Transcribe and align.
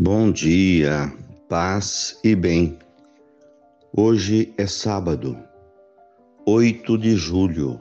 Bom 0.00 0.30
dia, 0.30 1.12
paz 1.48 2.20
e 2.22 2.36
bem. 2.36 2.78
Hoje 3.92 4.54
é 4.56 4.64
sábado, 4.64 5.36
8 6.46 6.96
de 6.96 7.16
julho, 7.16 7.80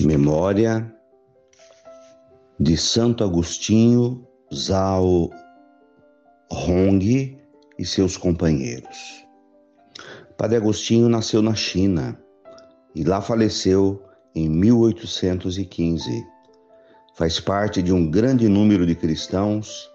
memória 0.00 0.90
de 2.58 2.78
Santo 2.78 3.22
Agostinho 3.22 4.26
Zhao 4.50 5.28
Hong 6.50 7.38
e 7.78 7.84
seus 7.84 8.16
companheiros. 8.16 9.26
Padre 10.38 10.56
Agostinho 10.56 11.10
nasceu 11.10 11.42
na 11.42 11.54
China 11.54 12.18
e 12.94 13.04
lá 13.04 13.20
faleceu 13.20 14.02
em 14.34 14.48
1815. 14.48 16.24
Faz 17.16 17.38
parte 17.38 17.82
de 17.82 17.92
um 17.92 18.10
grande 18.10 18.48
número 18.48 18.86
de 18.86 18.94
cristãos 18.94 19.91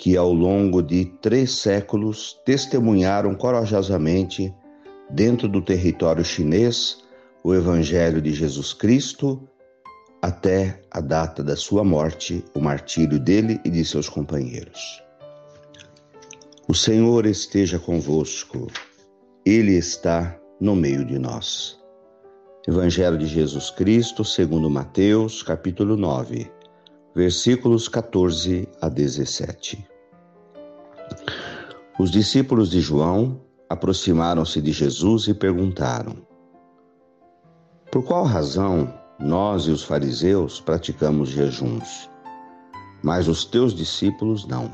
que 0.00 0.16
ao 0.16 0.32
longo 0.32 0.82
de 0.82 1.04
três 1.20 1.52
séculos 1.56 2.40
testemunharam 2.46 3.34
corajosamente, 3.34 4.50
dentro 5.10 5.46
do 5.46 5.60
território 5.60 6.24
chinês, 6.24 7.04
o 7.44 7.54
Evangelho 7.54 8.22
de 8.22 8.32
Jesus 8.32 8.72
Cristo 8.72 9.46
até 10.22 10.80
a 10.90 11.02
data 11.02 11.44
da 11.44 11.54
sua 11.54 11.84
morte, 11.84 12.42
o 12.54 12.60
martírio 12.60 13.18
dele 13.20 13.60
e 13.62 13.68
de 13.68 13.84
seus 13.84 14.08
companheiros. 14.08 15.02
O 16.66 16.74
Senhor 16.74 17.26
esteja 17.26 17.78
convosco, 17.78 18.68
Ele 19.44 19.74
está 19.74 20.34
no 20.58 20.74
meio 20.74 21.04
de 21.04 21.18
nós. 21.18 21.78
Evangelho 22.66 23.18
de 23.18 23.26
Jesus 23.26 23.68
Cristo, 23.68 24.24
segundo 24.24 24.70
Mateus, 24.70 25.42
capítulo 25.42 25.94
9, 25.94 26.50
versículos 27.14 27.86
14 27.86 28.66
a 28.80 28.88
17. 28.88 29.89
Os 32.00 32.10
discípulos 32.10 32.70
de 32.70 32.80
João 32.80 33.42
aproximaram-se 33.68 34.62
de 34.62 34.72
Jesus 34.72 35.28
e 35.28 35.34
perguntaram: 35.34 36.16
Por 37.92 38.02
qual 38.02 38.24
razão 38.24 38.90
nós 39.18 39.64
e 39.64 39.70
os 39.70 39.82
fariseus 39.82 40.62
praticamos 40.62 41.28
jejuns, 41.28 42.08
mas 43.02 43.28
os 43.28 43.44
teus 43.44 43.74
discípulos 43.74 44.46
não? 44.46 44.70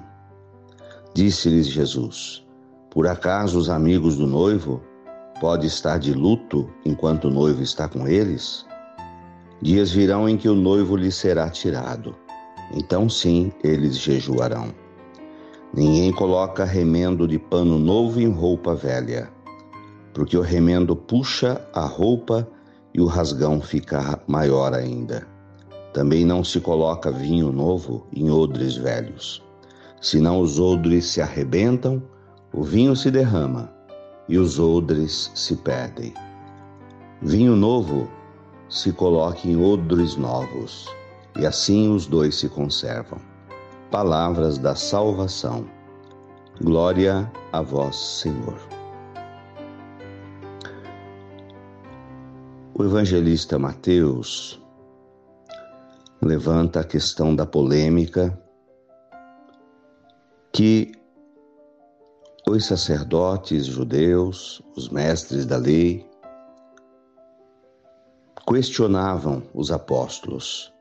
Disse-lhes 1.14 1.66
Jesus: 1.66 2.46
Por 2.92 3.08
acaso 3.08 3.58
os 3.58 3.68
amigos 3.68 4.16
do 4.16 4.28
noivo 4.28 4.80
podem 5.40 5.66
estar 5.66 5.98
de 5.98 6.12
luto 6.12 6.70
enquanto 6.84 7.24
o 7.24 7.30
noivo 7.32 7.60
está 7.60 7.88
com 7.88 8.06
eles? 8.06 8.64
Dias 9.60 9.90
virão 9.90 10.28
em 10.28 10.36
que 10.36 10.48
o 10.48 10.54
noivo 10.54 10.94
lhes 10.94 11.16
será 11.16 11.50
tirado. 11.50 12.14
Então 12.72 13.08
sim, 13.08 13.50
eles 13.64 13.98
jejuarão. 13.98 14.85
Ninguém 15.76 16.10
coloca 16.10 16.64
remendo 16.64 17.28
de 17.28 17.38
pano 17.38 17.78
novo 17.78 18.18
em 18.18 18.30
roupa 18.30 18.74
velha, 18.74 19.30
porque 20.14 20.34
o 20.34 20.40
remendo 20.40 20.96
puxa 20.96 21.60
a 21.70 21.84
roupa 21.84 22.48
e 22.94 23.00
o 23.02 23.04
rasgão 23.04 23.60
fica 23.60 24.18
maior 24.26 24.72
ainda. 24.72 25.28
Também 25.92 26.24
não 26.24 26.42
se 26.42 26.60
coloca 26.60 27.12
vinho 27.12 27.52
novo 27.52 28.06
em 28.10 28.30
odres 28.30 28.74
velhos, 28.74 29.44
senão 30.00 30.40
os 30.40 30.58
odres 30.58 31.04
se 31.08 31.20
arrebentam, 31.20 32.02
o 32.54 32.62
vinho 32.62 32.96
se 32.96 33.10
derrama 33.10 33.70
e 34.30 34.38
os 34.38 34.58
odres 34.58 35.30
se 35.34 35.56
perdem. 35.56 36.14
Vinho 37.20 37.54
novo 37.54 38.08
se 38.70 38.92
coloca 38.92 39.46
em 39.46 39.62
odres 39.62 40.16
novos, 40.16 40.88
e 41.38 41.44
assim 41.44 41.94
os 41.94 42.06
dois 42.06 42.34
se 42.34 42.48
conservam 42.48 43.35
palavras 43.90 44.58
da 44.58 44.74
salvação. 44.74 45.66
Glória 46.60 47.30
a 47.52 47.62
vós, 47.62 47.96
Senhor. 47.96 48.58
O 52.74 52.84
evangelista 52.84 53.58
Mateus 53.58 54.60
levanta 56.20 56.80
a 56.80 56.84
questão 56.84 57.34
da 57.34 57.46
polêmica 57.46 58.36
que 60.52 60.92
os 62.48 62.64
sacerdotes 62.64 63.66
judeus, 63.66 64.62
os 64.76 64.88
mestres 64.88 65.46
da 65.46 65.56
lei, 65.56 66.06
questionavam 68.46 69.42
os 69.52 69.70
apóstolos 69.70 70.72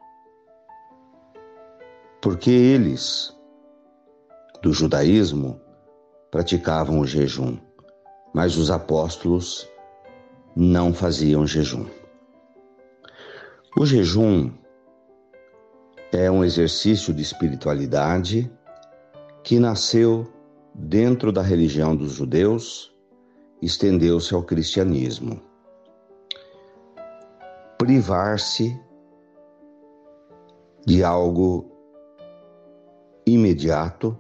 porque 2.26 2.50
eles, 2.50 3.38
do 4.64 4.74
judaísmo, 4.74 5.62
praticavam 6.32 7.00
o 7.00 7.06
jejum, 7.06 7.56
mas 8.34 8.58
os 8.58 8.72
apóstolos 8.72 9.70
não 10.56 10.92
faziam 10.92 11.46
jejum. 11.46 11.86
O 13.78 13.86
jejum 13.86 14.52
é 16.12 16.32
um 16.32 16.44
exercício 16.44 17.14
de 17.14 17.22
espiritualidade 17.22 18.52
que 19.44 19.60
nasceu 19.60 20.28
dentro 20.74 21.32
da 21.32 21.44
religião 21.44 21.96
dos 21.96 22.14
judeus, 22.14 22.92
estendeu-se 23.62 24.34
ao 24.34 24.42
cristianismo. 24.42 25.40
Privar-se 27.78 28.76
de 30.88 31.04
algo 31.04 31.75
imediato 33.26 34.18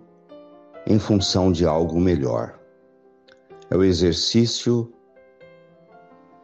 em 0.88 1.00
função 1.00 1.52
de 1.52 1.66
algo 1.66 2.00
melhor. 2.00 2.60
É 3.70 3.76
o 3.76 3.84
exercício 3.84 4.92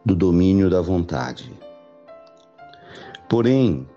do 0.04 0.16
domínio 0.16 0.68
da 0.68 0.80
vontade. 0.80 1.52
Porém, 3.28 3.88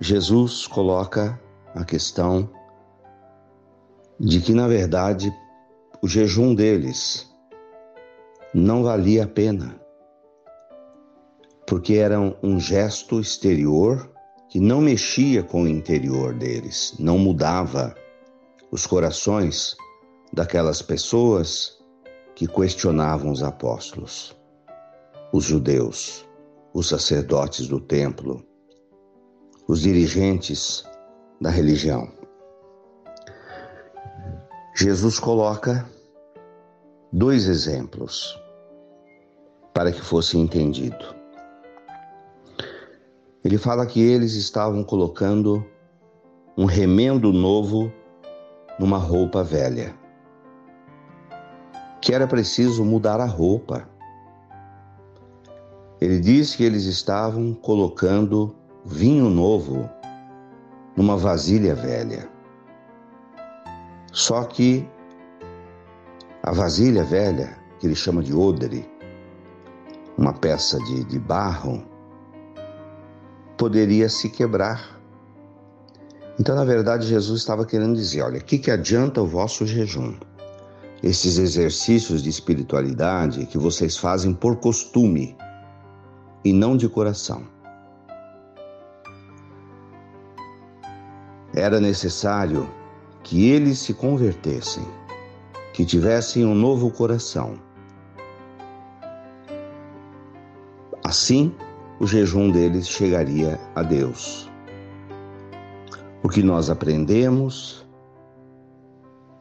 Jesus 0.00 0.66
coloca 0.66 1.40
a 1.74 1.84
questão 1.84 2.50
de 4.18 4.40
que, 4.40 4.52
na 4.52 4.66
verdade, 4.66 5.32
o 6.02 6.08
jejum 6.08 6.54
deles 6.54 7.30
não 8.52 8.82
valia 8.82 9.24
a 9.24 9.26
pena, 9.26 9.80
porque 11.66 11.94
era 11.94 12.18
um 12.42 12.58
gesto 12.58 13.20
exterior 13.20 14.10
que 14.48 14.60
não 14.60 14.80
mexia 14.80 15.42
com 15.42 15.62
o 15.62 15.68
interior 15.68 16.34
deles, 16.34 16.94
não 16.98 17.18
mudava 17.18 17.94
os 18.70 18.86
corações 18.86 19.76
daquelas 20.32 20.82
pessoas 20.82 21.76
que 22.34 22.46
questionavam 22.46 23.30
os 23.30 23.42
apóstolos, 23.42 24.36
os 25.32 25.44
judeus, 25.44 26.26
os 26.74 26.88
sacerdotes 26.88 27.66
do 27.66 27.80
templo, 27.80 28.44
os 29.66 29.80
dirigentes 29.80 30.84
da 31.40 31.50
religião. 31.50 32.12
Jesus 34.76 35.18
coloca 35.18 35.88
dois 37.12 37.48
exemplos 37.48 38.38
para 39.72 39.90
que 39.90 40.02
fosse 40.02 40.36
entendido. 40.36 41.16
Ele 43.46 43.58
fala 43.58 43.86
que 43.86 44.00
eles 44.00 44.34
estavam 44.34 44.82
colocando 44.82 45.64
um 46.58 46.64
remendo 46.64 47.32
novo 47.32 47.92
numa 48.76 48.98
roupa 48.98 49.44
velha. 49.44 49.94
Que 52.02 52.12
era 52.12 52.26
preciso 52.26 52.84
mudar 52.84 53.20
a 53.20 53.24
roupa. 53.24 53.88
Ele 56.00 56.18
diz 56.18 56.56
que 56.56 56.64
eles 56.64 56.86
estavam 56.86 57.54
colocando 57.54 58.52
vinho 58.84 59.30
novo 59.30 59.88
numa 60.96 61.16
vasilha 61.16 61.72
velha. 61.72 62.28
Só 64.10 64.42
que 64.42 64.84
a 66.42 66.50
vasilha 66.50 67.04
velha, 67.04 67.56
que 67.78 67.86
ele 67.86 67.94
chama 67.94 68.24
de 68.24 68.34
odre, 68.34 68.90
uma 70.18 70.32
peça 70.32 70.80
de, 70.80 71.04
de 71.04 71.20
barro, 71.20 71.94
poderia 73.56 74.08
se 74.08 74.28
quebrar. 74.28 75.00
Então, 76.38 76.54
na 76.54 76.64
verdade, 76.64 77.06
Jesus 77.06 77.40
estava 77.40 77.64
querendo 77.64 77.94
dizer: 77.94 78.22
olha, 78.22 78.38
o 78.38 78.44
que, 78.44 78.58
que 78.58 78.70
adianta 78.70 79.22
o 79.22 79.26
vosso 79.26 79.66
jejum? 79.66 80.14
Esses 81.02 81.38
exercícios 81.38 82.22
de 82.22 82.30
espiritualidade 82.30 83.46
que 83.46 83.58
vocês 83.58 83.96
fazem 83.96 84.32
por 84.32 84.56
costume 84.56 85.36
e 86.44 86.52
não 86.52 86.76
de 86.76 86.88
coração. 86.88 87.44
Era 91.54 91.80
necessário 91.80 92.68
que 93.22 93.48
eles 93.48 93.78
se 93.78 93.94
convertessem, 93.94 94.86
que 95.72 95.84
tivessem 95.84 96.44
um 96.44 96.54
novo 96.54 96.90
coração. 96.90 97.54
Assim, 101.02 101.54
o 101.98 102.06
jejum 102.06 102.50
deles 102.50 102.88
chegaria 102.88 103.58
a 103.74 103.82
Deus. 103.82 104.50
O 106.22 106.28
que 106.28 106.42
nós 106.42 106.68
aprendemos 106.68 107.86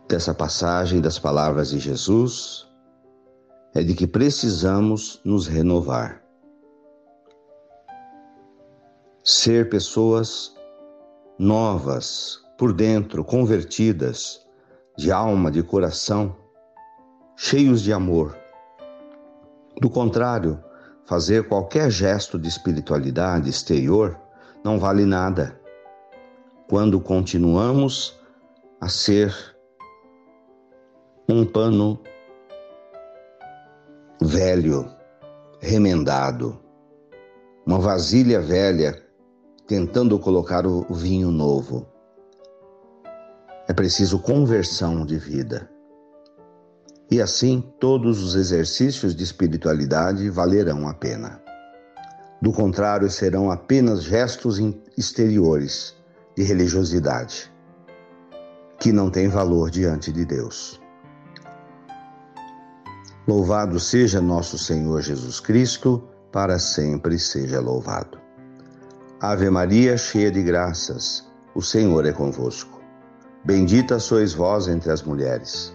dessa 0.08 0.34
passagem 0.34 1.02
das 1.02 1.18
palavras 1.20 1.70
de 1.70 1.80
Jesus 1.80 2.68
é 3.74 3.84
de 3.84 3.94
que 3.94 4.08
precisamos 4.08 5.20
nos 5.26 5.48
renovar. 5.48 6.24
Ser 9.24 9.70
pessoas 9.70 10.56
novas, 11.38 12.40
por 12.58 12.72
dentro, 12.72 13.26
convertidas, 13.26 14.46
de 14.98 15.12
alma, 15.12 15.52
de 15.52 15.62
coração, 15.62 16.38
cheios 17.36 17.82
de 17.82 17.92
amor. 17.92 18.38
Do 19.82 19.90
contrário, 19.90 20.64
fazer 21.06 21.48
qualquer 21.48 21.90
gesto 21.90 22.38
de 22.38 22.48
espiritualidade 22.48 23.50
exterior 23.50 24.20
não 24.64 24.80
vale 24.80 25.06
nada 25.06 25.60
quando 26.68 27.00
continuamos 27.00 28.20
a 28.82 28.90
ser 28.90 29.34
um 31.30 31.46
pano 31.46 32.00
velho, 34.22 34.92
remendado, 35.60 36.60
uma 37.66 37.80
vasilha 37.80 38.40
velha 38.42 39.04
tentando 39.68 40.18
colocar 40.20 40.66
o 40.66 40.94
vinho 40.94 41.32
novo. 41.32 41.88
É 43.68 43.74
preciso 43.74 44.20
conversão 44.20 45.06
de 45.06 45.18
vida. 45.18 45.75
E 47.10 47.22
assim 47.22 47.64
todos 47.80 48.24
os 48.24 48.36
exercícios 48.36 49.16
de 49.16 49.24
espiritualidade 49.24 50.30
valerão 50.30 50.88
a 50.88 50.94
pena. 50.94 51.42
Do 52.42 52.52
contrário, 52.52 53.10
serão 53.10 53.50
apenas 53.50 54.04
gestos 54.04 54.60
exteriores 54.98 55.96
de 56.36 56.44
religiosidade, 56.44 57.52
que 58.80 58.92
não 58.92 59.10
têm 59.10 59.28
valor 59.28 59.70
diante 59.70 60.12
de 60.12 60.26
Deus. 60.26 60.80
Louvado 63.28 63.80
seja 63.80 64.22
nosso 64.22 64.58
Senhor 64.58 65.02
Jesus 65.02 65.40
Cristo, 65.40 66.04
para 66.32 66.60
sempre 66.60 67.18
seja 67.18 67.60
louvado. 67.60 68.20
Ave 69.20 69.50
Maria, 69.50 69.98
cheia 69.98 70.30
de 70.30 70.44
graças, 70.44 71.26
o 71.56 71.62
Senhor 71.62 72.06
é 72.06 72.12
convosco. 72.12 72.80
Bendita 73.44 73.98
sois 74.00 74.34
vós 74.34 74.68
entre 74.68 74.92
as 74.92 75.02
mulheres. 75.02 75.75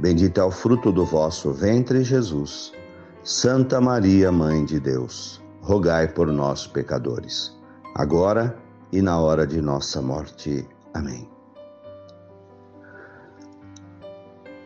Bendito 0.00 0.40
é 0.40 0.44
o 0.44 0.50
fruto 0.50 0.90
do 0.90 1.04
vosso 1.04 1.52
ventre, 1.52 2.02
Jesus. 2.02 2.72
Santa 3.22 3.82
Maria, 3.82 4.32
Mãe 4.32 4.64
de 4.64 4.80
Deus, 4.80 5.42
rogai 5.60 6.08
por 6.08 6.26
nós, 6.28 6.66
pecadores, 6.66 7.54
agora 7.94 8.56
e 8.90 9.02
na 9.02 9.20
hora 9.20 9.46
de 9.46 9.60
nossa 9.60 10.00
morte. 10.00 10.66
Amém. 10.94 11.28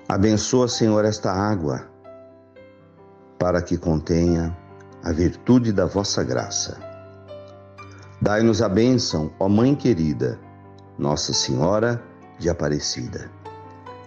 Abençoa, 0.08 0.68
Senhor, 0.68 1.04
esta 1.04 1.32
água, 1.32 1.84
para 3.36 3.60
que 3.60 3.76
contenha 3.76 4.56
a 5.02 5.10
virtude 5.10 5.72
da 5.72 5.84
vossa 5.84 6.22
graça. 6.22 6.78
Dai-nos 8.22 8.62
a 8.62 8.68
bênção, 8.68 9.32
ó 9.40 9.48
Mãe 9.48 9.74
querida, 9.74 10.38
Nossa 10.96 11.32
Senhora 11.32 12.00
de 12.38 12.48
Aparecida. 12.48 13.28